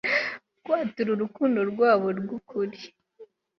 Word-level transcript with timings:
Kwatura 0.63 1.09
urukundo 1.13 1.59
rwabo 1.71 2.07
rwukuri 2.19 2.79